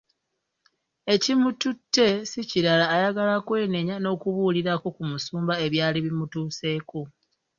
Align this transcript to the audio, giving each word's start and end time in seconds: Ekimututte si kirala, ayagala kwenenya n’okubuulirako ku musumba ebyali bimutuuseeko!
Ekimututte 1.13 2.07
si 2.29 2.41
kirala, 2.49 2.85
ayagala 2.95 3.33
kwenenya 3.47 3.95
n’okubuulirako 3.99 4.87
ku 4.95 5.03
musumba 5.11 5.53
ebyali 5.65 5.99
bimutuuseeko! 6.05 6.99